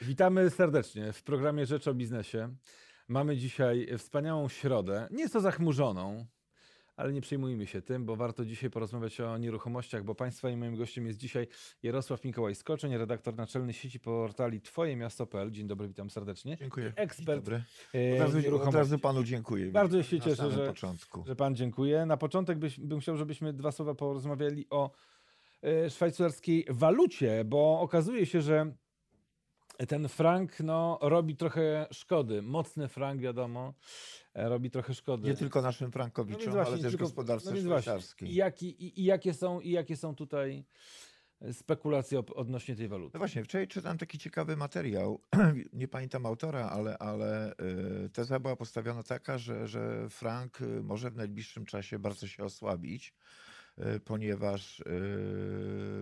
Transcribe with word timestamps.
Witamy 0.00 0.50
serdecznie 0.50 1.12
w 1.12 1.22
programie 1.22 1.66
Rzecz 1.66 1.88
o 1.88 1.94
Biznesie. 1.94 2.54
Mamy 3.08 3.36
dzisiaj 3.36 3.88
wspaniałą 3.98 4.48
środę. 4.48 5.08
Nie 5.10 5.22
jest 5.22 5.32
to 5.32 5.40
zachmurzoną, 5.40 6.26
ale 6.96 7.12
nie 7.12 7.20
przejmujmy 7.20 7.66
się 7.66 7.82
tym, 7.82 8.04
bo 8.04 8.16
warto 8.16 8.44
dzisiaj 8.44 8.70
porozmawiać 8.70 9.20
o 9.20 9.38
nieruchomościach, 9.38 10.04
bo 10.04 10.14
Państwa 10.14 10.50
i 10.50 10.56
moim 10.56 10.76
gościem 10.76 11.06
jest 11.06 11.18
dzisiaj 11.18 11.46
Jarosław 11.82 12.24
Mikołaj 12.24 12.54
Skoczeń, 12.54 12.96
redaktor 12.96 13.36
naczelny 13.36 13.72
sieci 13.72 14.00
portali 14.00 14.60
Twoje 14.60 14.96
Miasto.pl. 14.96 15.50
Dzień 15.50 15.66
dobry, 15.66 15.88
witam 15.88 16.10
serdecznie. 16.10 16.56
Dziękuję. 16.56 16.92
Ekspert 16.96 17.46
Dzień 17.46 17.54
e, 17.94 18.14
Od 18.14 18.20
razu, 18.20 18.38
od 18.38 18.44
nieruchomości. 18.44 18.78
razu 18.78 18.98
panu 18.98 19.24
dziękuję. 19.24 19.66
Bardzo 19.72 20.02
się 20.02 20.20
cieszę, 20.20 20.50
że, 20.50 20.66
początku. 20.66 21.24
że 21.26 21.36
Pan 21.36 21.56
dziękuję. 21.56 22.06
Na 22.06 22.16
początek 22.16 22.58
byś, 22.58 22.80
bym 22.80 23.00
chciał, 23.00 23.16
żebyśmy 23.16 23.52
dwa 23.52 23.72
słowa 23.72 23.94
porozmawiali 23.94 24.66
o 24.70 24.90
e, 25.62 25.90
szwajcarskiej 25.90 26.66
walucie, 26.70 27.44
bo 27.44 27.80
okazuje 27.80 28.26
się, 28.26 28.40
że 28.40 28.74
ten 29.88 30.08
frank 30.08 30.60
no, 30.60 30.98
robi 31.02 31.36
trochę 31.36 31.86
szkody. 31.90 32.42
Mocny 32.42 32.88
frank, 32.88 33.20
wiadomo, 33.20 33.74
e, 34.34 34.48
robi 34.48 34.70
trochę 34.70 34.94
szkody. 34.94 35.28
Nie 35.28 35.36
tylko 35.36 35.62
naszym 35.62 35.86
No 35.86 35.92
Frankowiczom, 35.92 36.40
więc 36.42 36.54
właśnie, 36.54 36.72
ale 36.72 36.82
też 36.82 36.92
tylko- 36.92 37.04
gospodarce 37.04 37.50
no 37.54 37.60
szwajcarskiej. 37.60 38.30
I, 38.30 38.34
jaki, 38.34 38.84
i, 38.84 39.00
i, 39.00 39.04
jakie 39.04 39.34
są, 39.34 39.60
I 39.60 39.70
jakie 39.70 39.96
są 39.96 40.14
tutaj 40.14 40.64
spekulacje 41.52 42.18
op- 42.18 42.32
odnośnie 42.34 42.76
tej 42.76 42.88
waluty? 42.88 43.10
No 43.14 43.18
właśnie, 43.18 43.44
wczoraj 43.44 43.68
czytam 43.68 43.98
taki 43.98 44.18
ciekawy 44.18 44.56
materiał, 44.56 45.20
nie 45.72 45.88
pamiętam 45.88 46.26
autora, 46.26 46.70
ale, 46.70 46.98
ale 46.98 47.52
y, 48.04 48.10
teza 48.12 48.40
była 48.40 48.56
postawiona 48.56 49.02
taka, 49.02 49.38
że, 49.38 49.68
że 49.68 50.08
frank 50.10 50.58
może 50.82 51.10
w 51.10 51.16
najbliższym 51.16 51.66
czasie 51.66 51.98
bardzo 51.98 52.26
się 52.26 52.44
osłabić, 52.44 53.14
ponieważ 54.04 54.82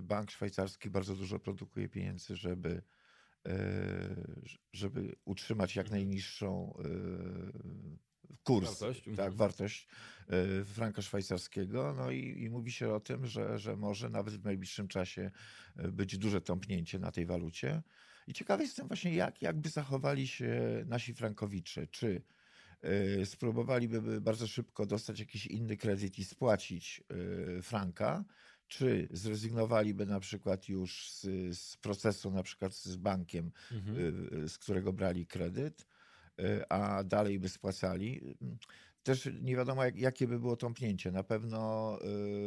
bank 0.02 0.30
szwajcarski 0.30 0.90
bardzo 0.90 1.14
dużo 1.16 1.38
produkuje 1.38 1.88
pieniędzy, 1.88 2.36
żeby, 2.36 2.82
żeby 4.72 5.14
utrzymać 5.24 5.76
jak 5.76 5.90
najniższą 5.90 6.74
y, 6.84 8.32
kurs, 8.44 8.68
Wartość. 8.68 9.08
Mhm. 9.08 9.16
tak, 9.16 9.36
wartość 9.36 9.88
y, 10.60 10.64
franka 10.64 11.02
szwajcarskiego. 11.02 11.94
No 11.96 12.10
i, 12.10 12.42
i 12.42 12.50
mówi 12.50 12.72
się 12.72 12.94
o 12.94 13.00
tym, 13.00 13.26
że, 13.26 13.58
że 13.58 13.76
może 13.76 14.10
nawet 14.10 14.34
w 14.34 14.44
najbliższym 14.44 14.88
czasie 14.88 15.30
y, 15.80 15.92
być 15.92 16.18
duże 16.18 16.40
tąpnięcie 16.40 16.98
na 16.98 17.12
tej 17.12 17.26
walucie. 17.26 17.82
I 18.26 18.32
ciekawy 18.32 18.62
jestem 18.62 18.88
właśnie, 18.88 19.14
jak, 19.14 19.42
jak 19.42 19.56
by 19.56 19.68
zachowali 19.68 20.28
się 20.28 20.84
nasi 20.86 21.14
frankowicze. 21.14 21.86
Czy 21.86 22.22
y, 23.20 23.26
spróbowaliby 23.26 24.20
bardzo 24.20 24.46
szybko 24.46 24.86
dostać 24.86 25.20
jakiś 25.20 25.46
inny 25.46 25.76
kredyt 25.76 26.18
i 26.18 26.24
spłacić 26.24 27.02
y, 27.58 27.62
franka, 27.62 28.24
czy 28.72 29.08
zrezygnowaliby 29.10 30.06
na 30.06 30.20
przykład 30.20 30.68
już 30.68 31.10
z, 31.10 31.20
z 31.58 31.76
procesu, 31.76 32.30
na 32.30 32.42
przykład 32.42 32.74
z 32.74 32.96
bankiem, 32.96 33.52
Mhm. 33.72 33.96
y, 34.44 34.48
z 34.48 34.58
którego 34.58 34.92
brali 34.92 35.26
kredyt, 35.26 35.86
y, 36.40 36.68
a 36.68 37.04
dalej 37.04 37.38
by 37.38 37.48
spłacali. 37.48 38.20
Też 39.02 39.28
nie 39.42 39.56
wiadomo, 39.56 39.84
jak, 39.84 39.96
jakie 39.96 40.26
by 40.28 40.38
było 40.38 40.56
tąpnięcie. 40.56 41.12
Na 41.12 41.22
pewno 41.22 41.98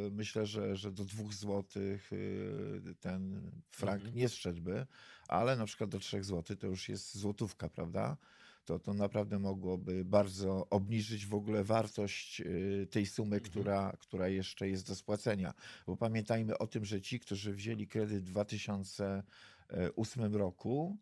y, 0.07 0.11
myślę, 0.11 0.45
że, 0.45 0.75
że 0.75 0.91
do 0.91 1.05
dwóch 1.05 1.33
złotych 1.33 2.13
y, 2.13 2.95
ten 2.99 3.51
frank 3.69 3.99
Mhm. 4.01 4.15
nie 4.15 4.29
zszedłby, 4.29 4.85
ale 5.27 5.55
na 5.55 5.65
przykład 5.65 5.89
do 5.89 5.99
trzech 5.99 6.25
złotych 6.25 6.57
to 6.59 6.67
już 6.67 6.89
jest 6.89 7.17
złotówka, 7.17 7.69
prawda? 7.69 8.17
To, 8.65 8.79
to 8.79 8.93
naprawdę 8.93 9.39
mogłoby 9.39 10.05
bardzo 10.05 10.67
obniżyć 10.69 11.25
w 11.25 11.33
ogóle 11.33 11.63
wartość 11.63 12.41
y, 12.41 12.87
tej 12.91 13.05
sumy, 13.05 13.41
która, 13.41 13.97
która 13.99 14.27
jeszcze 14.27 14.69
jest 14.69 14.87
do 14.87 14.95
spłacenia. 14.95 15.53
Bo 15.87 15.97
pamiętajmy 15.97 16.57
o 16.57 16.67
tym, 16.67 16.85
że 16.85 17.01
ci, 17.01 17.19
którzy 17.19 17.53
wzięli 17.53 17.87
kredyt 17.87 18.23
w 18.23 18.29
2008 18.29 20.35
roku, 20.35 20.97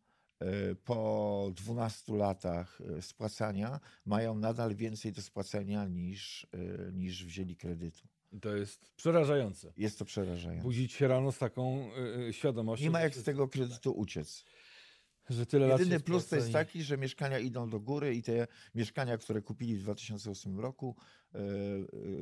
y, 0.72 0.76
po 0.76 1.52
12 1.56 2.14
latach 2.14 2.82
y, 2.82 3.02
spłacania 3.02 3.80
mają 4.06 4.36
nadal 4.36 4.76
więcej 4.76 5.12
do 5.12 5.22
spłacenia 5.22 5.88
niż, 5.88 6.48
niż 6.94 7.26
wzięli 7.26 7.56
kredytu. 7.56 8.08
To 8.42 8.56
jest 8.56 8.92
przerażające. 8.96 9.74
Jest 9.78 10.00
to 10.00 10.06
przerażające. 10.06 10.64
Budzić 10.64 10.94
się 10.94 11.08
rano 11.08 11.32
z 11.32 11.38
taką 11.38 11.90
y, 12.30 12.34
świadomością, 12.34 12.84
Nie 12.84 12.92
ma 12.92 13.02
jak 13.02 13.16
z 13.16 13.24
tego 13.24 13.48
kredytu 13.48 13.92
uciec. 13.92 14.46
Że 15.30 15.46
tyle 15.46 15.68
lat 15.68 15.80
Jedyny 15.80 15.98
się 15.98 16.04
plus 16.04 16.28
to 16.28 16.36
jest 16.36 16.52
taki, 16.52 16.84
że 16.84 16.98
mieszkania 16.98 17.40
idą 17.40 17.70
do 17.70 17.80
góry 17.80 18.16
i 18.16 18.24
te 18.24 18.48
mieszkania, 18.76 19.18
które 19.18 19.42
kupili 19.42 19.76
w 19.76 19.82
2008 19.82 20.60
roku, 20.60 20.96
e, 21.34 21.40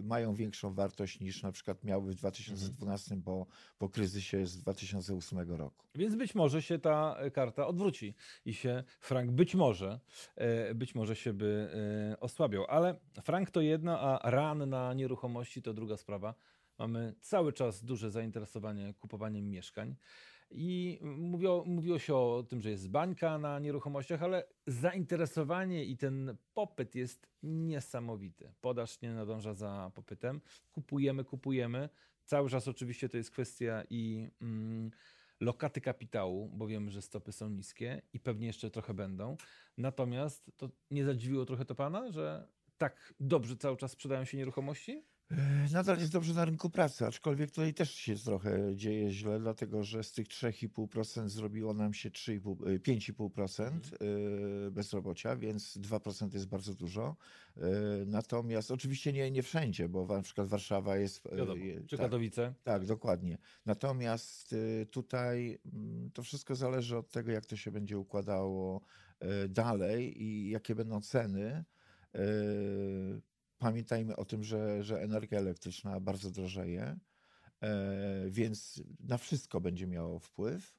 mają 0.03 0.35
większą 0.35 0.73
wartość 0.73 1.19
niż 1.19 1.43
na 1.43 1.51
przykład 1.51 1.83
miały 1.83 2.11
w 2.11 2.15
2012 2.15 3.21
po, 3.21 3.47
po 3.77 3.89
kryzysie 3.89 4.45
z 4.45 4.57
2008 4.57 5.51
roku. 5.51 5.87
Więc 5.95 6.15
być 6.15 6.35
może 6.35 6.61
się 6.61 6.79
ta 6.79 7.17
karta 7.33 7.67
odwróci 7.67 8.15
i 8.45 8.53
się 8.53 8.83
frank 8.99 9.31
być 9.31 9.55
może, 9.55 9.99
e, 10.35 10.75
być 10.75 10.95
może 10.95 11.15
się 11.15 11.33
by 11.33 11.69
osłabiał. 12.19 12.65
Ale 12.69 12.99
frank 13.23 13.51
to 13.51 13.61
jedno, 13.61 13.99
a 13.99 14.31
ran 14.31 14.69
na 14.69 14.93
nieruchomości 14.93 15.61
to 15.61 15.73
druga 15.73 15.97
sprawa. 15.97 16.35
Mamy 16.77 17.13
cały 17.21 17.53
czas 17.53 17.83
duże 17.83 18.11
zainteresowanie 18.11 18.93
kupowaniem 18.93 19.49
mieszkań 19.49 19.95
i 20.51 20.99
mówiło, 21.01 21.63
mówiło 21.65 21.99
się 21.99 22.15
o 22.15 22.45
tym, 22.49 22.61
że 22.61 22.69
jest 22.69 22.89
bańka 22.89 23.37
na 23.37 23.59
nieruchomościach, 23.59 24.23
ale 24.23 24.43
zainteresowanie 24.67 25.85
i 25.85 25.97
ten 25.97 26.37
popyt 26.53 26.95
jest 26.95 27.27
niesamowity. 27.43 28.53
Podaż 28.61 29.01
nie 29.01 29.13
nadąża 29.13 29.53
za 29.53 29.91
popytem. 29.95 30.41
Kupujemy, 30.71 31.23
kupujemy. 31.23 31.89
Cały 32.25 32.49
czas 32.49 32.67
oczywiście 32.67 33.09
to 33.09 33.17
jest 33.17 33.31
kwestia 33.31 33.83
i 33.89 34.29
mm, 34.41 34.91
lokaty 35.39 35.81
kapitału, 35.81 36.49
bo 36.53 36.67
wiemy, 36.67 36.91
że 36.91 37.01
stopy 37.01 37.31
są 37.31 37.49
niskie 37.49 38.01
i 38.13 38.19
pewnie 38.19 38.47
jeszcze 38.47 38.71
trochę 38.71 38.93
będą. 38.93 39.37
Natomiast 39.77 40.51
to 40.57 40.69
nie 40.91 41.05
zadziwiło 41.05 41.45
trochę 41.45 41.65
to 41.65 41.75
pana, 41.75 42.11
że 42.11 42.47
tak 42.77 43.13
dobrze 43.19 43.57
cały 43.57 43.77
czas 43.77 43.91
sprzedają 43.91 44.25
się 44.25 44.37
nieruchomości? 44.37 45.03
E, 45.37 45.67
Nadal 45.73 45.99
jest 45.99 46.11
dobrze 46.11 46.33
na 46.33 46.45
rynku 46.45 46.69
pracy, 46.69 47.05
aczkolwiek 47.05 47.51
tutaj 47.51 47.73
też 47.73 47.95
się 47.95 48.15
trochę 48.15 48.75
dzieje 48.75 49.11
źle, 49.11 49.39
dlatego 49.39 49.83
że 49.83 50.03
z 50.03 50.11
tych 50.11 50.27
3,5% 50.27 51.29
zrobiło 51.29 51.73
nam 51.73 51.93
się 51.93 52.09
3,5, 52.09 52.67
e, 52.67 52.79
5,5% 52.79 53.69
e, 54.67 54.71
bezrobocia, 54.71 55.35
więc 55.35 55.77
2% 55.77 56.33
jest 56.33 56.47
bardzo 56.47 56.73
dużo. 56.73 57.15
Natomiast 58.05 58.71
oczywiście 58.71 59.13
nie, 59.13 59.31
nie 59.31 59.43
wszędzie, 59.43 59.89
bo 59.89 60.05
na 60.07 60.21
przykład 60.21 60.47
Warszawa 60.47 60.97
jest... 60.97 61.21
Wiadomo. 61.31 61.63
Czy 61.87 61.97
tak, 61.97 62.05
Katowice? 62.05 62.53
Tak, 62.63 62.85
dokładnie. 62.85 63.37
Natomiast 63.65 64.55
tutaj 64.91 65.59
mm, 65.73 66.11
to 66.11 66.23
wszystko 66.23 66.55
zależy 66.55 66.97
od 66.97 67.11
tego, 67.11 67.31
jak 67.31 67.45
to 67.45 67.55
się 67.55 67.71
będzie 67.71 67.97
układało 67.97 68.81
dalej 69.49 70.23
i 70.23 70.49
jakie 70.49 70.75
będą 70.75 71.01
ceny. 71.01 71.63
Pamiętajmy 73.61 74.15
o 74.15 74.25
tym, 74.25 74.43
że, 74.43 74.83
że 74.83 75.01
energia 75.01 75.39
elektryczna 75.39 75.99
bardzo 75.99 76.31
drożeje, 76.31 76.99
e, 77.61 78.25
więc 78.29 78.83
na 78.99 79.17
wszystko 79.17 79.61
będzie 79.61 79.87
miało 79.87 80.19
wpływ. 80.19 80.75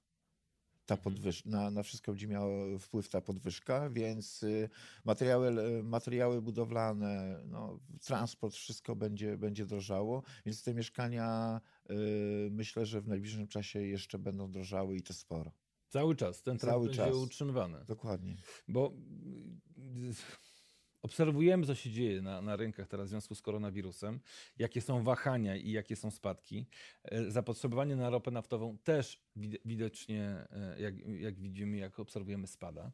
Ta 0.87 0.97
podwyż- 0.97 1.47
na, 1.47 1.71
na 1.71 1.83
wszystko 1.83 2.13
będzie 2.13 2.29
miała 2.29 2.79
wpływ 2.79 3.09
ta 3.09 3.21
podwyżka, 3.21 3.91
więc 3.91 4.43
y, 4.43 4.69
materiały, 5.05 5.83
materiały 5.83 6.43
budowlane, 6.43 7.43
no, 7.47 7.81
transport, 8.01 8.55
wszystko 8.55 8.97
będzie, 8.97 9.39
będzie 9.39 9.67
drożało, 9.67 10.23
więc 10.47 10.63
te 10.63 10.75
mieszkania 10.75 11.61
y, 11.91 12.49
myślę, 12.51 12.87
że 12.87 13.01
w 13.01 13.09
najbliższym 13.09 13.49
czasie 13.49 13.83
jeszcze 13.83 14.19
będą 14.19 14.51
drożały 14.51 14.97
i 14.97 15.03
to 15.03 15.15
sporo. 15.15 15.53
Cały 15.89 16.17
czas. 16.17 16.43
Ten 16.43 16.59
trend 16.59 16.73
Cały 16.73 16.87
będzie 16.87 17.05
czas. 17.05 17.15
utrzymywany. 17.15 17.85
Dokładnie. 17.85 18.37
Bo 18.69 18.93
obserwujemy, 21.03 21.67
co 21.67 21.75
się 21.75 21.91
dzieje 21.91 22.23
na, 22.23 22.43
na 22.43 22.57
rynkach 22.57 22.89
teraz 22.89 23.07
w 23.07 23.11
związku 23.11 23.35
z 23.35 23.43
koronawirusem, 23.43 24.21
jakie 24.59 24.81
są 24.81 25.05
wahania 25.05 25.57
i 25.57 25.71
jakie 25.71 25.97
są 25.97 26.11
spadki. 26.11 26.67
E, 27.05 27.31
Zapotrzebowanie 27.31 27.97
na 27.97 28.11
ropę 28.11 28.31
naftową 28.31 28.79
też 28.79 29.23
wid- 29.37 29.61
widocznie, 29.65 30.47
e, 30.51 30.81
jak, 30.81 30.95
jak 31.07 31.41
widzimy, 31.41 31.77
jak 31.77 32.01
obserwujemy, 32.01 32.47
spada. 32.47 32.93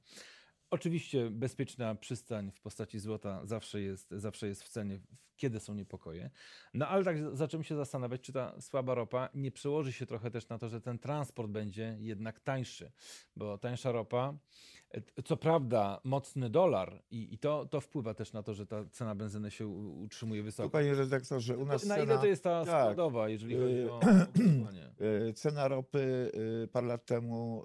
Oczywiście 0.70 1.30
bezpieczna 1.30 1.94
przystań 1.94 2.50
w 2.50 2.60
postaci 2.60 2.98
złota 2.98 3.46
zawsze 3.46 3.80
jest, 3.80 4.10
zawsze 4.10 4.48
jest 4.48 4.62
w 4.62 4.68
cenie, 4.68 5.00
kiedy 5.36 5.60
są 5.60 5.74
niepokoje. 5.74 6.30
No 6.74 6.88
ale 6.88 7.04
tak 7.04 7.36
zacząłem 7.36 7.64
się 7.64 7.76
zastanawiać, 7.76 8.20
czy 8.20 8.32
ta 8.32 8.60
słaba 8.60 8.94
ropa 8.94 9.28
nie 9.34 9.50
przełoży 9.52 9.92
się 9.92 10.06
trochę 10.06 10.30
też 10.30 10.48
na 10.48 10.58
to, 10.58 10.68
że 10.68 10.80
ten 10.80 10.98
transport 10.98 11.50
będzie 11.50 11.96
jednak 12.00 12.40
tańszy, 12.40 12.92
bo 13.36 13.58
tańsza 13.58 13.92
ropa, 13.92 14.38
co 15.24 15.36
prawda 15.36 16.00
mocny 16.04 16.50
dolar 16.50 17.02
i, 17.10 17.34
i 17.34 17.38
to, 17.38 17.66
to 17.66 17.80
wpływa 17.80 18.14
też 18.14 18.32
na 18.32 18.42
to, 18.42 18.54
że 18.54 18.66
ta 18.66 18.84
cena 18.92 19.14
benzyny 19.14 19.50
się 19.50 19.66
utrzymuje 19.66 20.40
Tu, 20.40 20.44
wysoko. 20.44 20.70
panie 20.70 20.94
redaktorze, 20.94 21.56
u 21.56 21.64
nas 21.64 21.84
Na 21.86 21.94
cena, 21.94 22.04
ile 22.12 22.18
to 22.20 22.26
jest 22.26 22.44
ta 22.44 22.64
tak, 22.64 22.82
składowa, 22.82 23.28
jeżeli 23.28 23.56
chodzi 23.56 23.74
Y, 23.74 23.92
o 23.92 23.96
opakowanie? 24.00 24.90
y, 25.28 25.32
Cena 25.32 25.68
ropy 25.68 26.32
y, 26.64 26.68
parę 26.68 26.86
lat 26.86 27.06
temu, 27.06 27.64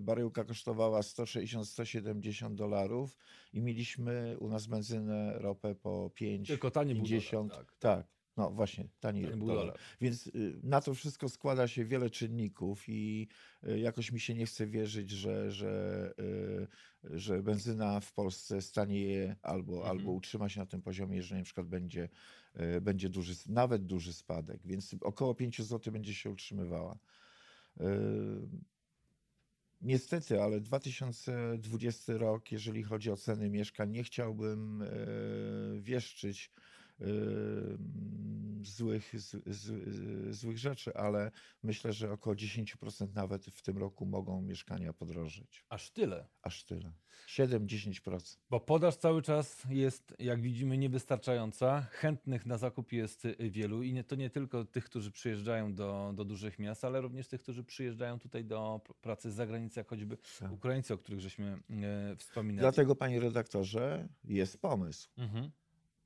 baryłka 0.00 0.44
kosztowała 0.44 1.00
160-170 1.00 2.54
dolarów 2.54 3.16
i 3.52 3.60
mieliśmy 3.60 4.36
u 4.40 4.48
nas 4.48 4.66
benzynę, 4.66 5.38
ropę 5.38 5.74
po 5.74 6.10
5, 6.14 6.48
Tylko 6.48 6.70
tanie 6.70 6.94
był 6.94 7.04
50. 7.04 7.50
dolar, 7.50 7.66
tak. 7.66 7.76
tak. 7.78 8.13
No 8.36 8.50
właśnie, 8.50 8.88
taniej 9.00 9.26
był 9.26 9.46
dolar. 9.46 9.56
dolar. 9.56 9.78
Więc 10.00 10.26
y, 10.26 10.60
na 10.62 10.80
to 10.80 10.94
wszystko 10.94 11.28
składa 11.28 11.68
się 11.68 11.84
wiele 11.84 12.10
czynników 12.10 12.88
i 12.88 13.28
y, 13.68 13.78
jakoś 13.78 14.12
mi 14.12 14.20
się 14.20 14.34
nie 14.34 14.46
chce 14.46 14.66
wierzyć, 14.66 15.10
że, 15.10 15.50
że, 15.52 16.14
y, 17.04 17.18
że 17.18 17.42
benzyna 17.42 18.00
w 18.00 18.12
Polsce 18.12 18.62
stanieje 18.62 19.36
albo, 19.42 19.72
Mhm. 19.76 19.90
albo 19.90 20.12
utrzyma 20.12 20.48
się 20.48 20.60
na 20.60 20.66
tym 20.66 20.82
poziomie, 20.82 21.22
że 21.22 21.36
na 21.38 21.42
przykład 21.44 21.66
będzie, 21.66 22.08
będzie 22.80 23.08
duży, 23.08 23.34
nawet 23.46 23.86
duży 23.86 24.12
spadek. 24.12 24.60
Więc 24.64 24.96
około 25.00 25.34
5 25.34 25.62
zł 25.62 25.92
będzie 25.92 26.14
się 26.14 26.30
utrzymywała. 26.30 26.98
Niestety, 29.82 30.42
ale 30.42 30.60
2020 30.60 32.18
rok, 32.18 32.52
jeżeli 32.52 32.82
chodzi 32.82 33.10
o 33.10 33.16
ceny 33.16 33.50
mieszkań, 33.50 33.90
nie 33.90 34.04
chciałbym 34.04 34.84
wieszczyć 35.80 36.50
złych, 38.62 39.20
z, 39.20 39.36
z, 39.46 40.36
złych 40.36 40.58
rzeczy, 40.58 40.94
ale 40.96 41.30
myślę, 41.62 41.92
że 41.92 42.12
około 42.12 42.36
10% 42.36 43.14
nawet 43.14 43.44
w 43.44 43.62
tym 43.62 43.78
roku 43.78 44.06
mogą 44.06 44.42
mieszkania 44.42 44.92
podrożyć. 44.92 45.64
Aż 45.68 45.90
tyle. 45.90 46.26
Aż 46.42 46.64
tyle. 46.64 46.92
7-10%. 47.28 48.38
Bo 48.50 48.60
podaż 48.60 48.96
cały 48.96 49.22
czas 49.22 49.62
jest, 49.70 50.14
jak 50.18 50.40
widzimy, 50.40 50.78
niewystarczająca. 50.78 51.80
Chętnych 51.90 52.46
na 52.46 52.58
zakup 52.58 52.92
jest 52.92 53.26
wielu 53.38 53.82
i 53.82 53.92
nie, 53.92 54.04
to 54.04 54.16
nie 54.16 54.30
tylko 54.30 54.64
tych, 54.64 54.84
którzy 54.84 55.10
przyjeżdżają 55.10 55.74
do, 55.74 56.12
do 56.16 56.24
dużych 56.24 56.58
miast, 56.58 56.84
ale 56.84 57.00
również 57.00 57.28
tych, 57.28 57.40
którzy 57.40 57.64
przyjeżdżają 57.64 58.18
tutaj 58.18 58.44
do 58.44 58.80
pracy 59.00 59.30
z 59.30 59.34
zagranicy, 59.34 59.80
jak 59.80 59.88
choćby 59.88 60.16
Tak. 60.38 60.52
Ukraińcy, 60.52 60.94
o 60.94 60.98
których 60.98 61.20
żeśmy 61.20 61.58
e, 61.70 62.16
wspominali. 62.16 62.60
Dlatego, 62.60 62.96
panie 62.96 63.20
redaktorze, 63.20 64.08
jest 64.24 64.60
pomysł. 64.60 65.08
Mhm, 65.16 65.50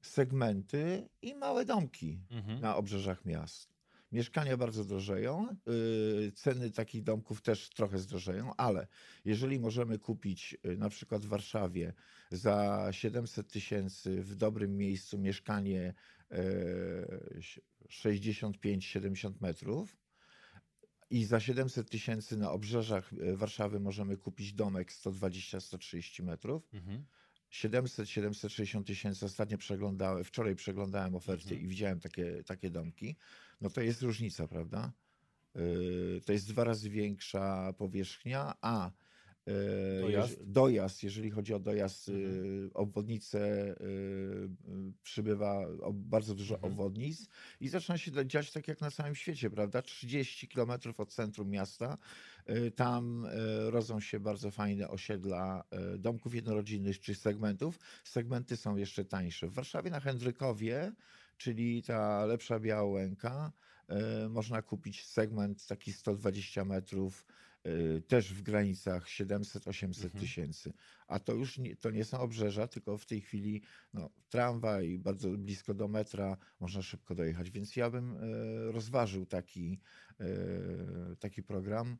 Segmenty 0.08 1.08
i 1.22 1.34
małe 1.34 1.64
domki. 1.64 2.20
mhm. 2.31 2.60
na 2.60 2.76
obrzeżach 2.76 3.25
miast. 3.25 3.78
Mieszkania 4.12 4.56
bardzo 4.56 4.84
drożeją, 4.84 5.56
yy, 5.66 6.32
ceny 6.32 6.70
takich 6.70 7.02
domków 7.02 7.43
też 7.43 7.69
trochę 7.70 7.99
zdrożeją, 7.99 8.56
ale 8.56 8.87
jeżeli 9.25 9.58
możemy 9.58 9.99
kupić 9.99 10.56
yy, 10.64 10.76
na 10.76 10.88
przykład 10.88 11.22
w 11.22 11.28
Warszawie 11.28 11.93
za 12.31 12.88
700 12.90 13.49
tysięcy 13.52 14.22
w 14.22 14.34
dobrym 14.34 14.76
miejscu 14.76 15.19
mieszkanie 15.19 15.94
yy, 16.31 16.37
65-70 17.88 19.32
metrów 19.40 19.96
i 21.10 21.25
za 21.25 21.40
700 21.40 21.90
tysięcy 21.90 22.37
na 22.37 22.52
obrzeżach 22.52 23.12
yy, 23.12 23.37
Warszawy 23.37 23.81
możemy 23.81 24.16
kupić 24.16 24.52
domek 24.52 24.93
120-130 24.93 26.22
metrów, 26.22 26.69
Mhm. 26.72 27.05
700-760 27.50 28.85
tysięcy 28.85 29.25
ostatnio 29.27 29.59
przeglądałem, 29.59 30.25
wczoraj 30.25 30.55
przeglądałem 30.55 31.15
oferty 31.15 31.55
Mhm. 31.55 31.65
i 31.65 31.69
widziałem 31.69 32.00
takie, 32.00 32.45
takie 32.45 32.71
domki, 32.71 33.17
no 33.61 33.71
to 33.71 33.81
jest 33.81 34.03
różnica, 34.03 34.49
prawda? 34.49 34.93
Yy, 35.55 36.21
To 36.27 36.33
jest 36.33 36.49
dwa 36.49 36.65
razy 36.65 36.91
większa 36.91 37.73
powierzchnia, 37.73 38.55
a 38.61 38.93
yy, 39.47 39.53
Dojazd? 40.00 40.39
dojazd 40.47 41.03
jeżeli 41.03 41.31
chodzi 41.31 41.55
o 41.55 41.59
dojazd, 41.61 42.09
Mhm. 42.09 42.49
yy, 42.65 42.71
obwodnice, 42.75 43.39
yy, 43.81 43.87
yy, 44.75 44.93
przybywa 45.03 45.67
bardzo 45.94 46.35
dużo 46.35 46.55
Mhm. 46.55 46.73
obwodnic 46.73 47.29
i 47.61 47.69
zaczyna 47.69 47.99
się 47.99 48.27
dziać 48.27 48.53
tak 48.53 48.69
jak 48.69 48.81
na 48.81 48.91
całym 48.91 49.15
świecie, 49.15 49.51
prawda? 49.51 49.83
30 49.83 50.49
kilometrów 50.49 51.01
od 51.01 51.15
centrum 51.15 51.51
miasta, 51.51 51.99
yy, 52.38 52.38
tam 52.77 53.27
yy, 53.65 53.71
rodzą 53.71 54.00
się 54.00 54.21
bardzo 54.21 54.50
fajne 54.50 54.89
osiedla 54.89 55.65
yy, 55.73 55.99
domków 55.99 56.35
jednorodzinnych 56.35 57.00
czy 57.00 57.15
segmentów. 57.15 57.79
Segmenty 58.05 58.56
są 58.56 58.77
jeszcze 58.77 59.05
tańsze. 59.05 59.47
W 59.47 59.53
Warszawie 59.53 59.91
na 59.91 60.00
Hendrykowie, 60.00 60.93
czyli 61.37 61.83
ta 61.83 62.27
lepsza 62.27 62.61
Białęka, 62.61 63.53
można 64.31 64.62
kupić 64.62 65.05
segment 65.06 65.67
taki 65.67 65.93
120 65.93 66.65
metrów, 66.65 67.25
też 68.09 68.35
w 68.35 68.43
granicach 68.43 69.06
700-800 69.06 70.05
Mhm. 70.05 70.21
tysięcy. 70.21 70.73
A 71.06 71.19
to 71.19 71.35
już 71.35 71.59
nie, 71.59 71.77
to 71.77 71.91
nie 71.91 72.05
są 72.05 72.19
obrzeża, 72.21 72.69
tylko 72.69 72.99
w 72.99 73.06
tej 73.06 73.21
chwili 73.21 73.62
no, 73.94 74.11
tramwaj 74.29 74.99
bardzo 74.99 75.31
blisko 75.31 75.75
do 75.75 75.89
metra, 75.89 76.37
można 76.61 76.83
szybko 76.83 77.15
dojechać. 77.15 77.51
Więc 77.51 77.77
ja 77.77 77.91
bym 77.91 78.17
rozważył 78.71 79.27
taki, 79.27 79.81
taki 81.21 81.43
program. 81.43 81.97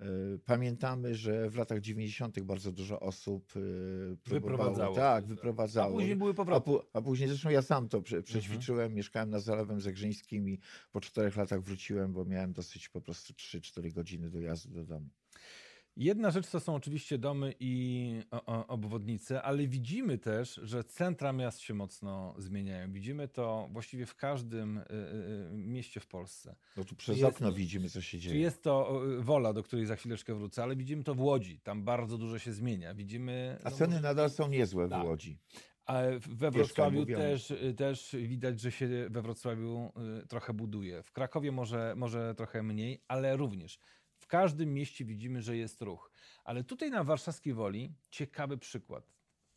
Yy, 0.00 0.38
Pamiętamy, 0.44 1.14
że 1.14 1.50
w 1.50 1.56
latach 1.56 1.80
90. 1.80 2.40
bardzo 2.40 2.72
dużo 2.72 3.00
osób 3.00 3.52
próbowało. 3.52 4.18
Wyprowadzało 4.24 4.94
Tak, 4.94 5.04
tak. 5.24 5.26
wyprowadzało. 5.26 5.88
A 5.88 5.92
później 5.98 6.16
były 6.16 6.34
powroty. 6.34 6.70
a 6.92 7.02
później 7.02 7.28
zresztą 7.28 7.50
ja 7.50 7.62
sam 7.62 7.88
to 7.88 8.02
prze, 8.02 8.22
przećwiczyłem, 8.22 8.94
mieszkałem 8.94 9.30
na 9.30 9.40
Zalewem 9.40 9.80
Zegrzyńskim 9.80 10.48
i 10.48 10.58
po 10.92 11.00
czterech 11.00 11.36
latach 11.36 11.62
wróciłem, 11.62 12.12
bo 12.12 12.24
miałem 12.24 12.52
dosyć 12.52 12.88
po 12.88 13.00
prostu 13.00 13.32
3-4 13.32 13.92
godziny 13.92 14.30
dojazdu 14.30 14.74
do 14.74 14.84
domu. 14.84 15.08
Jedna 15.98 16.30
rzecz 16.30 16.50
to 16.50 16.60
są 16.60 16.74
oczywiście 16.74 17.18
domy 17.18 17.54
i 17.60 18.22
obwodnice, 18.68 19.42
ale 19.42 19.66
widzimy 19.66 20.18
też, 20.18 20.60
że 20.62 20.84
centra 20.84 21.32
miast 21.32 21.60
się 21.60 21.74
mocno 21.74 22.34
zmieniają. 22.38 22.92
Widzimy 22.92 23.28
to 23.28 23.68
właściwie 23.72 24.06
w 24.06 24.14
każdym 24.14 24.78
y, 24.78 24.82
y, 24.82 25.56
mieście 25.56 26.00
w 26.00 26.06
Polsce. 26.06 26.56
No 26.76 26.84
tu 26.84 26.96
przez 26.96 27.18
Jest- 27.18 27.36
okno 27.36 27.52
widzimy, 27.52 27.90
co 27.90 28.00
się 28.00 28.18
dzieje. 28.18 28.34
Czy 28.34 28.38
jest 28.38 28.62
to 28.62 29.02
y, 29.18 29.22
Wola, 29.22 29.52
do 29.52 29.62
której 29.62 29.86
za 29.86 29.96
chwileczkę 29.96 30.34
wrócę, 30.34 30.62
ale 30.62 30.76
widzimy 30.76 31.04
to 31.04 31.14
w 31.14 31.20
Łodzi. 31.20 31.60
Tam 31.60 31.84
bardzo 31.84 32.18
dużo 32.18 32.38
się 32.38 32.52
zmienia. 32.52 32.94
Widzimy. 32.94 33.58
A 33.64 33.70
no, 33.70 33.76
ceny 33.76 34.00
nadal 34.00 34.30
są 34.30 34.48
niezłe 34.48 34.88
Tak. 34.88 35.02
w 35.02 35.06
Łodzi. 35.06 35.38
A 35.86 36.02
we 36.28 36.50
Wrocławiu 36.50 37.06
też, 37.06 37.50
y, 37.50 37.74
też 37.76 38.16
widać, 38.22 38.60
że 38.60 38.72
się 38.72 38.88
we 39.10 39.22
Wrocławiu 39.22 39.92
y, 40.22 40.26
trochę 40.26 40.52
buduje. 40.52 41.02
W 41.02 41.12
Krakowie 41.12 41.52
może, 41.52 41.94
może 41.96 42.34
trochę 42.34 42.62
mniej, 42.62 43.02
ale 43.08 43.36
również. 43.36 43.78
W 44.28 44.30
każdym 44.30 44.74
mieście 44.74 45.04
widzimy, 45.04 45.42
że 45.42 45.56
jest 45.56 45.82
ruch. 45.82 46.10
Ale 46.44 46.64
tutaj 46.64 46.90
na 46.90 47.04
Warszawskiej 47.04 47.54
Woli 47.54 47.94
ciekawy 48.10 48.58
przykład. 48.58 49.12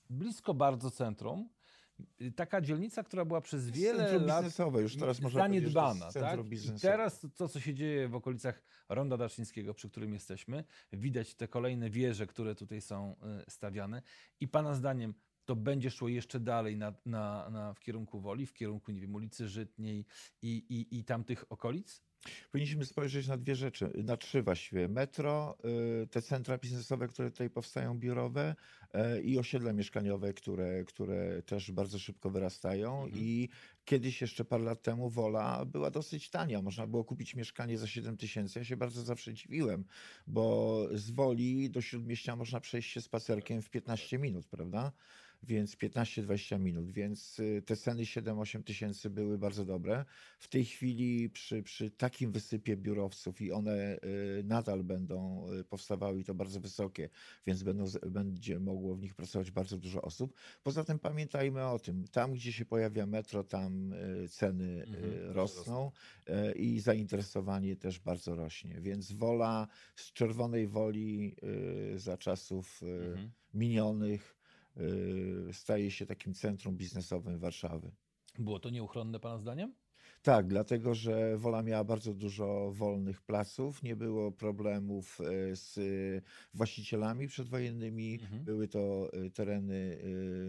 Blisko 0.10 0.54
bardzo 0.54 0.92
centrum. 0.92 1.50
Taka 2.36 2.62
dzielnica, 2.62 3.04
która 3.04 3.26
była 3.26 3.42
przez 3.42 3.70
wiele 3.70 3.98
centrum 3.98 4.26
lat 4.26 4.44
biznesowe, 4.44 4.82
już 4.82 4.98
teraz 4.98 5.22
można 5.22 5.42
zaniedbana. 5.42 6.12
Tak? 6.12 6.40
I 6.52 6.80
teraz 6.82 7.26
to, 7.36 7.48
co 7.48 7.60
się 7.60 7.74
dzieje 7.74 8.08
w 8.08 8.16
okolicach 8.16 8.64
Ronda 8.90 9.18
Daczyńskiego, 9.18 9.74
przy 9.74 9.90
którym 9.90 10.14
jesteśmy, 10.14 10.64
widać 10.94 11.36
te 11.36 11.48
kolejne 11.48 11.90
wieże, 11.90 12.28
które 12.28 12.56
tutaj 12.56 12.82
są 12.82 13.16
y, 13.48 13.52
stawiane. 13.52 14.02
I 14.40 14.48
Pana 14.48 14.76
zdaniem 14.76 15.14
to 15.46 15.56
będzie 15.56 15.92
szło 15.92 16.08
jeszcze 16.08 16.40
dalej 16.40 16.78
na, 16.78 16.94
na, 17.06 17.50
na, 17.50 17.74
w 17.74 17.80
kierunku 17.80 18.22
Woli, 18.22 18.46
w 18.46 18.54
kierunku, 18.54 18.92
nie 18.92 19.02
wiem, 19.02 19.16
ulicy 19.16 19.50
Żytniej 19.50 20.06
i, 20.42 20.50
i, 20.70 21.00
i 21.00 21.04
tamtych 21.04 21.46
okolic? 21.50 22.11
Powinniśmy 22.52 22.86
spojrzeć 22.86 23.28
na 23.28 23.38
dwie 23.38 23.56
rzeczy, 23.56 23.92
na 24.04 24.18
trzy 24.18 24.44
właściwie. 24.44 24.88
Metro, 24.88 25.58
y, 26.04 26.08
te 26.08 26.22
centra 26.22 26.58
biznesowe, 26.58 27.08
które 27.08 27.32
tutaj 27.32 27.50
powstają, 27.50 28.00
biurowe 28.00 28.56
y, 29.18 29.22
i 29.22 29.38
osiedla 29.38 29.74
mieszkaniowe, 29.74 30.34
które, 30.34 30.84
które 30.84 31.42
też 31.42 31.72
bardzo 31.72 32.00
szybko 32.00 32.30
wyrastają. 32.30 33.04
Mhm. 33.04 33.24
I 33.24 33.50
kiedyś 33.86 34.22
jeszcze 34.22 34.46
parę 34.46 34.64
lat 34.64 34.82
temu 34.82 35.10
Wola 35.10 35.66
była 35.66 35.92
dosyć 35.92 36.30
tania. 36.30 36.62
Można 36.62 36.88
było 36.88 37.04
kupić 37.04 37.36
mieszkanie 37.36 37.78
za 37.78 37.88
7 37.88 38.18
tysięcy. 38.18 38.60
Ja 38.60 38.66
się 38.66 38.78
bardzo 38.78 39.02
zawsze 39.02 39.34
dziwiłem, 39.34 39.86
bo 40.28 40.88
z 40.94 41.12
Woli 41.12 41.70
do 41.70 41.82
Śródmieścia 41.82 42.36
można 42.36 42.60
przejść 42.60 42.92
się 42.92 43.02
spacerkiem 43.02 43.62
w 43.62 43.70
15 43.70 44.20
minut, 44.20 44.48
prawda? 44.48 44.92
Więc 45.44 45.76
15-20 45.76 46.60
minut, 46.60 46.92
więc 46.92 47.40
y, 47.40 47.62
te 47.66 47.76
ceny 47.76 48.04
7-8 48.04 48.64
tysięcy 48.64 49.10
były 49.10 49.38
bardzo 49.38 49.66
dobre. 49.66 50.06
W 50.40 50.48
tej 50.48 50.66
chwili 50.66 51.30
przy, 51.30 51.64
przy 51.64 51.92
takim 51.92 52.32
wysypie 52.32 52.78
biurowców 52.78 53.42
i 53.42 53.52
one 53.52 53.98
y, 53.98 54.44
nadal 54.44 54.84
będą 54.84 55.48
y, 55.52 55.64
powstawały 55.64 56.20
i 56.20 56.24
to 56.24 56.34
bardzo 56.34 56.60
wysokie, 56.60 57.10
więc 57.48 57.64
będą, 57.64 57.86
będzie 58.08 58.60
mogło 58.60 58.96
w 58.96 59.02
nich 59.02 59.16
pracować 59.16 59.52
bardzo 59.52 59.78
dużo 59.78 60.02
osób. 60.02 60.34
Poza 60.64 60.84
tym 60.84 61.00
pamiętajmy 61.00 61.66
o 61.66 61.80
tym, 61.80 62.08
tam 62.08 62.34
gdzie 62.34 62.54
się 62.54 62.66
pojawia 62.66 63.06
metro, 63.06 63.44
tam 63.44 63.94
ceny 64.30 64.86
Mhm, 64.88 65.32
rosną 65.34 65.92
i 66.56 66.80
zainteresowanie 66.80 67.76
też 67.76 68.00
bardzo 68.00 68.36
rośnie. 68.36 68.82
Więc 68.82 69.12
wola 69.12 69.68
z 69.96 70.14
czerwonej 70.14 70.68
woli 70.68 71.36
za 71.96 72.18
czasów 72.18 72.82
Mhm. 72.84 73.32
minionych 73.54 74.41
staje 75.52 75.92
się 75.92 76.06
takim 76.06 76.34
centrum 76.34 76.78
biznesowym 76.78 77.38
Warszawy. 77.40 77.92
Było 78.40 78.60
to 78.60 78.70
nieuchronne 78.70 79.20
Pana 79.20 79.38
zdaniem? 79.38 79.74
Tak, 80.22 80.48
dlatego 80.48 80.96
że 80.96 81.38
Wola 81.38 81.62
miała 81.64 81.84
bardzo 81.84 82.14
dużo 82.14 82.72
wolnych 82.72 83.22
placów, 83.22 83.84
nie 83.84 83.96
było 83.96 84.32
problemów 84.32 85.22
e, 85.22 85.56
z 85.56 85.80
właścicielami 86.54 87.28
przedwojennymi, 87.28 88.20
Mhm. 88.22 88.44
były 88.44 88.68
to 88.68 89.10
e, 89.14 89.30
tereny 89.30 89.98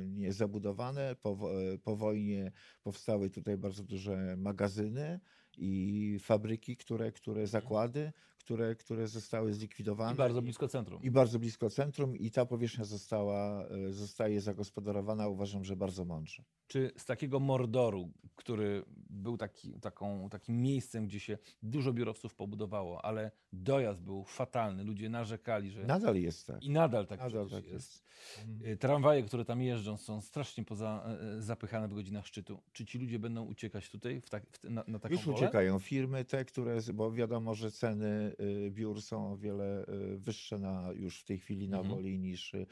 niezabudowane. 0.06 1.16
Po, 1.22 1.38
po 1.82 1.96
wojnie 1.96 2.52
powstały 2.82 3.30
tutaj 3.30 3.56
bardzo 3.58 3.84
duże 3.84 4.36
magazyny 4.36 5.20
i 5.58 6.16
fabryki, 6.20 6.76
które, 6.76 7.12
które 7.12 7.46
zakłady, 7.46 8.12
które, 8.44 8.76
które 8.76 9.08
zostały 9.08 9.54
zlikwidowane. 9.54 10.12
I 10.12 10.16
bardzo 10.16 10.42
blisko 10.42 10.68
centrum. 10.68 11.02
I 11.02 11.10
bardzo 11.10 11.38
blisko 11.38 11.70
centrum 11.70 12.16
i 12.16 12.30
ta 12.30 12.46
powierzchnia 12.46 12.84
została, 12.84 13.66
e, 13.66 13.92
zostaje 13.92 14.40
zagospodarowana, 14.40 15.28
uważam, 15.28 15.64
że 15.64 15.76
bardzo 15.76 16.04
mądrze. 16.04 16.44
Czy 16.66 16.92
z 16.96 17.04
takiego 17.04 17.40
Mordoru, 17.40 18.10
który 18.36 18.84
był 19.10 19.36
taki, 19.36 19.72
taką, 19.80 20.28
takim 20.30 20.62
miejscem, 20.62 21.06
gdzie 21.06 21.20
się 21.20 21.38
dużo 21.62 21.92
biurowców 21.92 22.34
pobudowało, 22.34 23.04
ale 23.04 23.30
dojazd 23.52 24.02
był 24.02 24.24
fatalny, 24.24 24.84
ludzie 24.84 25.08
narzekali, 25.08 25.70
że... 25.70 25.84
Nadal 25.84 26.16
jest 26.16 26.46
tak. 26.46 26.62
I 26.62 26.70
nadal 26.70 27.06
tak, 27.06 27.20
Nadal 27.20 27.50
tak 27.50 27.66
jest. 27.66 28.04
Mhm. 28.48 28.72
Y, 28.72 28.76
Tramwaje, 28.76 29.22
które 29.22 29.44
tam 29.44 29.62
jeżdżą, 29.62 29.96
są 29.96 30.20
strasznie 30.20 30.64
poza, 30.64 31.04
e, 31.38 31.42
zapychane 31.42 31.88
w 31.88 31.94
godzinach 31.94 32.26
szczytu. 32.26 32.62
Czy 32.72 32.86
ci 32.86 32.98
ludzie 32.98 33.18
będą 33.18 33.44
uciekać 33.44 33.90
tutaj 33.90 34.20
w 34.20 34.30
tak, 34.30 34.46
w, 34.46 34.70
na, 34.70 34.84
na 34.86 34.98
taką 34.98 35.14
Już 35.14 35.24
wolę? 35.24 35.36
uciekają 35.36 35.78
firmy, 35.78 36.24
te, 36.24 36.44
które, 36.44 36.78
bo 36.94 37.12
wiadomo, 37.12 37.54
że 37.54 37.70
ceny 37.70 38.31
y, 38.40 38.70
biur 38.70 39.02
są 39.02 39.32
o 39.32 39.36
wiele 39.36 39.84
y, 39.88 40.18
wyższe 40.18 40.58
na, 40.58 40.88
już 40.94 41.20
w 41.20 41.24
tej 41.24 41.38
chwili 41.38 41.68
na 41.68 41.78
Mhm. 41.78 41.84
Woli 41.84 42.18
niż 42.18 42.54
y, 42.54 42.66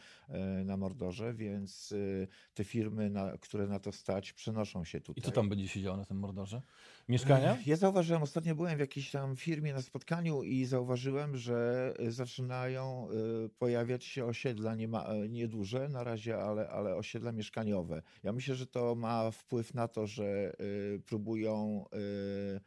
na 0.65 0.77
Mordorze, 0.77 1.35
więc 1.35 1.93
y, 1.93 2.29
te 2.55 2.65
firmy, 2.65 3.11
na, 3.11 3.39
które 3.39 3.67
na 3.67 3.81
to 3.81 3.93
stać, 3.93 4.33
przenoszą 4.33 4.85
się 4.85 5.01
tutaj. 5.01 5.21
I 5.21 5.23
co 5.23 5.33
tam 5.33 5.49
będzie 5.49 5.69
się 5.69 5.83
działo 5.83 5.97
na 5.97 6.05
tym 6.05 6.19
Mordorze? 6.19 6.63
Mieszkania? 7.09 7.57
Ja 7.67 7.77
zauważyłem, 7.77 8.23
ostatnio 8.23 8.55
byłem 8.55 8.77
w 8.77 8.81
jakiejś 8.81 9.11
tam 9.11 9.37
firmie 9.37 9.73
na 9.73 9.83
spotkaniu 9.83 10.43
i 10.43 10.65
zauważyłem, 10.65 11.37
że 11.37 11.93
y, 12.01 12.13
zaczynają 12.13 13.09
y, 13.47 13.49
pojawiać 13.49 14.05
się 14.05 14.25
osiedla 14.25 14.75
nie 14.75 14.89
ma, 14.89 15.07
nieduże 15.29 15.89
na 15.89 16.05
razie, 16.05 16.39
ale, 16.39 16.69
ale 16.69 16.97
osiedla 16.97 17.33
mieszkaniowe. 17.33 18.03
Ja 18.23 18.33
myślę, 18.33 18.55
że 18.55 18.67
to 18.67 18.95
ma 18.95 19.31
wpływ 19.31 19.75
na 19.75 19.89
to, 19.89 20.07
że 20.07 20.53
y, 20.61 21.03
próbują 21.07 21.85
y, 21.95 22.61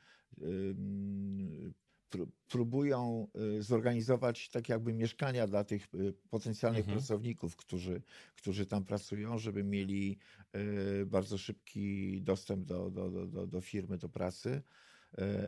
próbują 2.48 3.28
y, 3.58 3.64
zorganizować 3.64 4.50
tak 4.50 4.70
jakby 4.70 4.94
mieszkania 4.94 5.48
dla 5.48 5.64
tych 5.64 5.88
y, 5.96 6.14
potencjalnych 6.30 6.82
Mhm. 6.82 6.98
pracowników, 6.98 7.56
którzy, 7.56 8.02
którzy 8.36 8.66
tam 8.66 8.84
pracują, 8.84 9.38
żeby 9.38 9.64
mieli 9.64 10.18
y, 11.02 11.06
bardzo 11.06 11.38
szybki 11.38 12.22
dostęp 12.22 12.66
do, 12.66 12.92
do, 12.92 13.28
do, 13.28 13.48
do, 13.48 13.62
firmy, 13.62 13.98
do 13.98 14.10
pracy. 14.10 14.62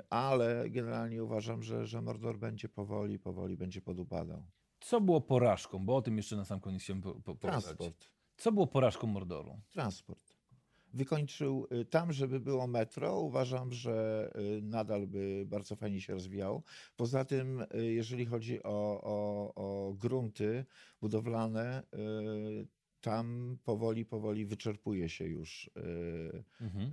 Ale 0.09 0.69
generalnie 0.69 1.23
uważam, 1.23 1.63
że, 1.63 1.85
że 1.87 2.01
Mordor 2.01 2.37
będzie 2.39 2.69
powoli, 2.69 3.19
powoli 3.19 3.57
będzie 3.57 3.81
podupadał. 3.81 4.45
Co 4.79 5.01
było 5.01 5.21
porażką? 5.21 5.85
Bo 5.85 5.95
o 5.95 6.01
tym 6.01 6.17
jeszcze 6.17 6.35
na 6.35 6.45
sam 6.45 6.59
koniec 6.59 6.81
chciałem 6.81 7.01
po, 7.01 7.13
po. 7.15 7.35
Transport. 7.35 8.09
Co 8.37 8.51
było 8.51 8.67
porażką 8.67 9.07
Mordoru? 9.07 9.59
Transport. 9.69 10.34
Wykończył 10.95 11.67
y, 11.81 11.85
tam, 11.85 12.13
żeby 12.13 12.39
było 12.39 12.67
metro. 12.67 13.19
Uważam, 13.19 13.73
że 13.73 14.29
y, 14.57 14.61
nadal 14.61 15.07
by 15.07 15.43
bardzo 15.47 15.75
fajnie 15.75 16.01
się 16.01 16.13
rozwijał. 16.13 16.63
Poza 16.95 17.25
tym, 17.25 17.65
y, 17.75 17.93
jeżeli 17.93 18.25
chodzi 18.25 18.63
o, 18.63 19.01
o, 19.03 19.53
o 19.55 19.93
grunty 19.93 20.65
budowlane, 21.01 21.83
tam 23.01 23.57
powoli, 23.63 24.05
powoli 24.05 24.45
wyczerpuje 24.45 25.09
się 25.09 25.25
już 25.25 25.69
Mhm. 26.61 26.91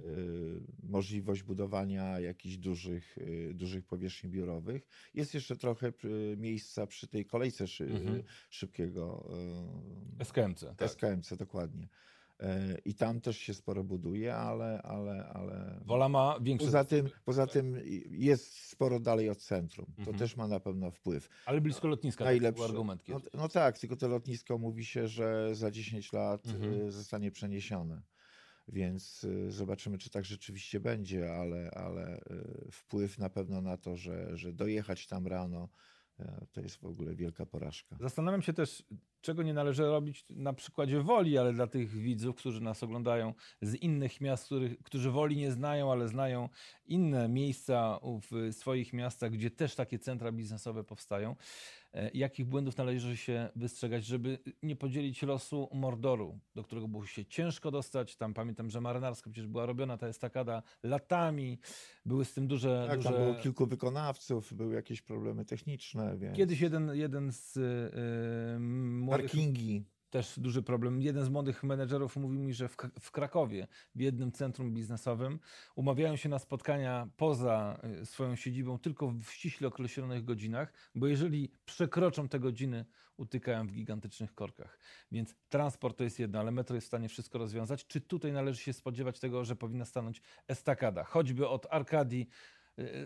możliwość 0.82 1.42
budowania 1.42 2.20
jakichś 2.20 2.56
dużych, 2.56 3.16
dużych 3.54 3.84
powierzchni 3.86 4.30
biurowych. 4.30 4.86
Jest 5.14 5.34
jeszcze 5.34 5.56
trochę 5.56 5.92
miejsca 6.36 6.86
przy 6.86 7.06
tej 7.08 7.24
kolejce 7.26 7.66
szy, 7.68 7.84
Mhm. 7.84 8.22
szybkiego 8.50 9.28
y, 10.20 10.24
SKMC. 10.24 10.74
Tak. 10.76 10.88
SKMC, 10.90 11.36
dokładnie. 11.36 11.88
Y, 12.42 12.78
I 12.84 12.94
tam 12.94 13.20
też 13.20 13.38
się 13.38 13.54
sporo 13.54 13.84
buduje, 13.84 14.34
ale, 14.36 14.82
ale, 14.82 15.24
ale 15.24 15.80
Wola 15.86 16.08
ma 16.08 16.38
większe 16.40 16.66
poza, 16.66 16.84
tym, 16.84 17.08
poza 17.24 17.46
tym 17.46 17.76
jest 18.10 18.54
sporo 18.68 19.00
dalej 19.00 19.30
od 19.30 19.38
centrum. 19.38 19.86
To 19.86 20.00
Mhm. 20.00 20.18
też 20.18 20.36
ma 20.36 20.48
na 20.48 20.60
pewno 20.60 20.90
wpływ. 20.90 21.28
ale 21.46 21.60
blisko 21.60 21.88
lotniska. 21.88 22.24
taki 22.24 22.30
Najlepsze. 22.40 22.56
był 22.62 22.64
argument 22.70 23.08
No, 23.08 23.20
no 23.34 23.48
tak, 23.48 23.78
tylko 23.78 23.96
to 23.96 24.08
lotnisko 24.08 24.58
mówi 24.58 24.84
się, 24.84 25.08
że 25.08 25.54
za 25.54 25.70
10 25.70 26.12
lat 26.12 26.46
Mhm. 26.46 26.80
y, 26.88 26.90
zostanie 26.92 27.30
przeniesione. 27.30 28.02
Więc 28.68 29.24
y, 29.24 29.50
zobaczymy, 29.50 29.98
czy 29.98 30.10
tak 30.10 30.24
rzeczywiście 30.24 30.80
będzie, 30.80 31.32
ale, 31.32 31.70
ale 31.70 32.20
wpływ 32.70 33.18
na 33.18 33.30
pewno 33.30 33.60
na 33.60 33.76
to, 33.76 33.96
że, 33.96 34.36
że 34.36 34.52
dojechać 34.52 35.06
tam 35.06 35.26
rano, 35.26 35.68
to 36.52 36.60
jest 36.60 36.76
w 36.76 36.84
ogóle 36.84 37.14
wielka 37.14 37.46
porażka. 37.46 37.96
Zastanawiam 38.00 38.42
się 38.42 38.52
też, 38.52 38.84
czego 39.20 39.42
nie 39.42 39.54
należy 39.54 39.82
robić 39.82 40.24
na 40.30 40.52
przykładzie 40.52 41.00
Woli, 41.00 41.38
ale 41.38 41.52
dla 41.52 41.66
tych 41.66 41.90
widzów, 41.90 42.36
którzy 42.36 42.60
nas 42.60 42.82
oglądają 42.82 43.34
z 43.62 43.74
innych 43.74 44.20
miast, 44.20 44.44
których, 44.44 44.82
którzy 44.82 45.10
Woli 45.10 45.36
nie 45.36 45.52
znają, 45.52 45.92
ale 45.92 46.08
znają 46.08 46.48
inne 46.84 47.28
miejsca 47.28 47.98
w 48.30 48.54
swoich 48.54 48.92
miastach, 48.92 49.30
gdzie 49.30 49.50
też 49.50 49.74
takie 49.74 49.98
centra 49.98 50.32
biznesowe 50.32 50.84
powstają. 50.84 51.36
E, 51.94 52.10
Jakich 52.14 52.46
błędów 52.46 52.76
należy 52.76 53.16
się 53.16 53.48
wystrzegać, 53.56 54.04
żeby 54.04 54.38
nie 54.62 54.76
podzielić 54.76 55.22
losu 55.22 55.68
Mordoru, 55.72 56.38
do 56.54 56.64
którego 56.64 56.88
było 56.88 57.06
się 57.06 57.24
ciężko 57.24 57.70
dostać. 57.70 58.16
Tam 58.16 58.34
pamiętam, 58.34 58.70
że 58.70 58.80
marynarska 58.80 59.30
przecież 59.30 59.48
była 59.48 59.66
robiona 59.66 59.98
ta 59.98 60.06
estakada 60.06 60.62
latami. 60.82 61.58
Były 62.06 62.24
z 62.24 62.34
tym 62.34 62.46
duże... 62.46 62.84
Tak, 62.88 62.96
duże... 62.96 63.08
tam 63.08 63.18
było 63.18 63.34
kilku 63.34 63.66
wykonawców, 63.66 64.54
były 64.54 64.74
jakieś 64.74 65.02
problemy 65.02 65.44
techniczne, 65.44 66.18
więc 66.18 66.36
Kiedyś 66.36 66.60
jeden, 66.60 66.90
jeden 66.94 67.32
z 67.32 67.56
yy, 67.56 68.58
młodych 68.58 69.26
parkingi. 69.26 69.84
Też 70.12 70.38
duży 70.38 70.62
problem. 70.62 71.02
Jeden 71.02 71.24
z 71.24 71.28
młodych 71.28 71.62
menedżerów 71.62 72.16
mówił 72.16 72.40
mi, 72.40 72.54
że 72.54 72.68
w, 72.68 72.76
w 73.00 73.10
Krakowie, 73.10 73.66
w 73.94 74.00
jednym 74.00 74.32
centrum 74.32 74.74
biznesowym, 74.74 75.38
umawiają 75.74 76.16
się 76.16 76.28
na 76.28 76.38
spotkania 76.38 77.08
poza 77.16 77.80
y, 78.02 78.06
swoją 78.06 78.36
siedzibą 78.36 78.78
tylko 78.78 79.08
w 79.08 79.24
ściśle 79.30 79.68
określonych 79.68 80.24
godzinach, 80.24 80.72
bo 80.94 81.06
jeżeli 81.06 81.50
przekroczą 81.64 82.28
te 82.28 82.40
godziny, 82.40 82.84
utykają 83.16 83.66
w 83.66 83.72
gigantycznych 83.72 84.34
korkach. 84.34 84.78
Więc 85.12 85.36
transport 85.48 85.98
to 85.98 86.04
jest 86.04 86.18
jedno, 86.18 86.38
ale 86.40 86.50
metro 86.50 86.74
jest 86.74 86.86
w 86.86 86.88
stanie 86.88 87.08
wszystko 87.08 87.38
rozwiązać. 87.38 87.86
Czy 87.86 88.00
tutaj 88.00 88.32
należy 88.32 88.60
się 88.60 88.72
spodziewać 88.72 89.20
tego, 89.20 89.44
że 89.44 89.56
powinna 89.56 89.84
stanąć 89.84 90.22
estakada, 90.48 91.04
choćby 91.04 91.48
od 91.48 91.66
Arkadii, 91.70 92.28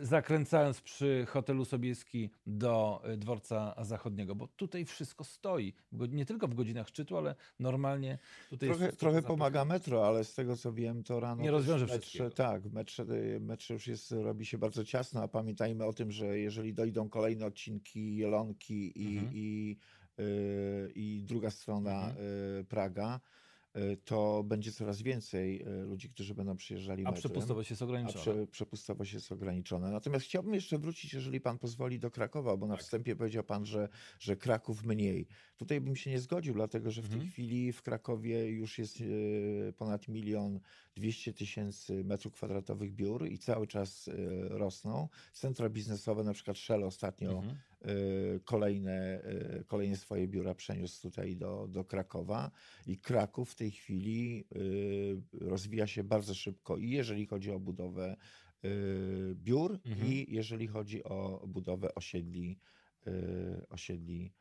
zakręcając 0.02 0.80
przy 0.80 1.26
hotelu 1.28 1.64
Sobieski 1.64 2.30
do 2.46 3.02
y, 3.12 3.16
dworca 3.16 3.74
zachodniego, 3.84 4.34
bo 4.34 4.48
tutaj 4.48 4.84
wszystko 4.84 5.24
stoi. 5.24 5.72
Nie 5.92 6.26
tylko 6.26 6.48
w 6.48 6.54
godzinach 6.54 6.88
szczytu, 6.88 7.16
ale 7.16 7.34
normalnie 7.60 8.18
tutaj 8.50 8.68
jest 8.68 8.78
Trochę, 8.80 8.88
wszystko 8.92 9.06
trochę 9.06 9.22
pomaga 9.22 9.64
metro, 9.64 10.06
ale 10.06 10.24
z 10.24 10.34
tego 10.34 10.56
co 10.56 10.72
wiem, 10.72 11.02
to 11.02 11.20
rano. 11.20 11.42
Nie 11.42 11.50
rozwiąże 11.50 11.86
metrze. 11.86 12.30
Tak, 12.30 12.64
metrze, 12.72 13.02
y, 13.02 13.40
metrze 13.40 13.74
już 13.74 13.86
jest, 13.86 14.12
robi 14.12 14.46
się 14.46 14.58
bardzo 14.58 14.84
ciasno, 14.84 15.22
a 15.22 15.28
pamiętajmy 15.28 15.84
o 15.84 15.92
tym, 15.92 16.10
że 16.12 16.38
jeżeli 16.38 16.74
dojdą 16.74 17.08
kolejne 17.08 17.46
odcinki 17.46 18.16
Jelonki 18.16 19.02
i, 19.02 19.16
Mhm. 19.18 19.32
i, 19.34 19.76
y, 20.20 20.92
i 20.94 21.22
druga 21.24 21.50
strona 21.50 21.92
Mhm. 22.08 22.16
y, 22.60 22.64
Praga, 22.64 23.16
y, 23.16 23.45
to 24.04 24.42
będzie 24.44 24.72
coraz 24.72 25.02
więcej 25.02 25.62
y, 25.62 25.82
ludzi, 25.86 26.08
którzy 26.10 26.34
będą 26.34 26.56
przyjeżdżali 26.56 27.02
A 27.02 27.04
metrem. 27.04 27.20
przepustowość 27.20 27.70
jest 27.70 27.82
A 27.82 27.84
ograniczona. 27.84 28.20
prze, 28.20 28.46
przepustowość 28.46 29.12
jest 29.12 29.32
ograniczona. 29.32 29.90
Natomiast 29.90 30.24
chciałbym 30.24 30.54
jeszcze 30.54 30.78
wrócić, 30.78 31.14
jeżeli 31.14 31.40
pan 31.40 31.58
pozwoli, 31.58 31.98
do 31.98 32.10
Krakowa, 32.10 32.56
bo 32.56 32.66
na 32.66 32.74
Tak. 32.74 32.82
wstępie 32.84 33.16
powiedział 33.16 33.44
pan, 33.44 33.66
że, 33.66 33.88
że 34.18 34.36
Kraków 34.36 34.84
mniej. 34.84 35.26
Tutaj 35.56 35.80
bym 35.80 35.96
się 35.96 36.10
nie 36.10 36.20
zgodził, 36.20 36.54
dlatego 36.54 36.90
że 36.90 37.02
w 37.02 37.06
tej 37.08 37.14
Mhm. 37.14 37.30
chwili 37.32 37.72
w 37.72 37.82
Krakowie 37.82 38.46
już 38.50 38.78
jest 38.78 38.98
e, 39.00 39.72
ponad 39.72 40.08
milion 40.08 40.60
dwieście 40.96 41.32
tysięcy 41.32 42.04
metrów 42.04 42.32
kwadratowych 42.34 42.92
biur 42.94 43.28
i 43.28 43.38
cały 43.38 43.66
czas 43.66 44.10
rosną. 44.48 45.08
Centra 45.32 45.68
biznesowe, 45.68 46.24
na 46.24 46.32
przykład 46.32 46.58
Shell 46.58 46.84
ostatnio 46.84 47.30
Mhm. 47.30 47.56
E, 47.86 48.40
kolejne, 48.44 49.22
e, 49.22 49.64
kolejne 49.64 49.96
swoje 49.96 50.28
biura 50.28 50.54
przeniósł 50.54 51.02
tutaj 51.02 51.36
do, 51.36 51.68
do 51.68 51.84
Krakowa 51.84 52.50
i 52.86 52.98
Kraków 52.98 53.50
w 53.50 53.54
tej 53.54 53.70
chwili 53.70 54.44
e, 54.54 55.48
rozwija 55.48 55.86
się 55.86 56.04
bardzo 56.04 56.34
szybko 56.34 56.76
i 56.76 56.90
jeżeli 56.90 57.26
chodzi 57.26 57.50
o 57.50 57.60
budowę 57.60 58.16
biur 59.34 59.78
Mhm. 59.84 60.12
i 60.12 60.26
jeżeli 60.28 60.66
chodzi 60.66 61.04
o 61.04 61.44
budowę 61.48 61.94
osiedli, 61.94 62.58
osiedli 63.68 64.32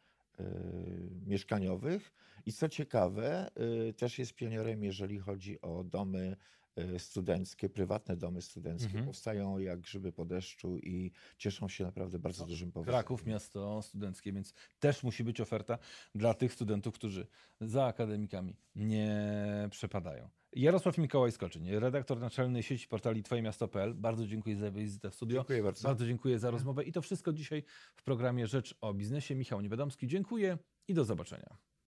mieszkaniowych. 1.25 2.11
I 2.45 2.53
co 2.53 2.69
ciekawe, 2.69 3.51
e, 3.89 3.93
też 3.93 4.19
jest 4.19 4.33
pionierem, 4.33 4.83
jeżeli 4.83 5.19
chodzi 5.19 5.61
o 5.61 5.83
domy 5.83 6.35
e, 6.75 6.99
studenckie, 6.99 7.69
prywatne 7.69 8.17
domy 8.17 8.41
studenckie. 8.41 8.87
Mhm. 8.87 9.05
Powstają 9.05 9.57
jak 9.57 9.79
grzyby 9.79 10.11
po 10.11 10.25
deszczu 10.25 10.77
i 10.77 11.11
cieszą 11.37 11.69
się 11.69 11.83
naprawdę 11.83 12.19
bardzo 12.19 12.45
dużym 12.45 12.71
powodzeniem. 12.71 12.99
Kraków, 12.99 13.25
miasto 13.25 13.81
studenckie, 13.81 14.33
więc 14.33 14.53
też 14.79 15.03
musi 15.03 15.23
być 15.23 15.41
oferta 15.41 15.77
dla 16.15 16.33
tych 16.33 16.53
studentów, 16.53 16.93
którzy 16.93 17.27
za 17.61 17.85
akademikami 17.85 18.55
nie 18.75 19.17
przepadają. 19.71 20.29
Jarosław 20.55 20.97
Mikołaj 20.97 21.31
Skoczyń, 21.31 21.71
redaktor 21.71 22.19
naczelny 22.19 22.63
sieci 22.63 22.87
portali 22.87 23.23
twojemiasto.pl. 23.23 23.93
Bardzo 23.93 24.27
dziękuję 24.27 24.55
za 24.55 24.71
wizytę 24.71 25.09
w 25.09 25.15
studio. 25.15 25.39
Dziękuję 25.39 25.63
bardzo. 25.63 25.87
Bardzo 25.87 26.05
dziękuję 26.05 26.39
za 26.39 26.51
rozmowę 26.51 26.83
i 26.83 26.91
to 26.91 27.01
wszystko 27.01 27.33
dzisiaj 27.33 27.63
w 27.95 28.03
programie 28.03 28.47
Rzecz 28.47 28.75
o 28.81 28.93
Biznesie. 28.93 29.35
Michał 29.35 29.61
Niewiadomski, 29.61 30.07
dziękuję 30.07 30.57
i 30.87 30.93
do 30.93 31.05
zobaczenia. 31.05 31.57